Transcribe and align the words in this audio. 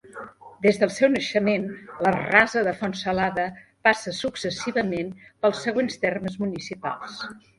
Des 0.65 0.77
del 0.83 0.91
seu 0.93 1.09
naixement, 1.15 1.67
la 2.07 2.13
Rasa 2.15 2.63
de 2.69 2.71
Font 2.79 2.95
Salada 3.03 3.45
passa 3.89 4.15
successivament 4.21 5.11
pels 5.45 5.63
següents 5.67 6.01
termes 6.07 6.41
municipals. 6.47 7.23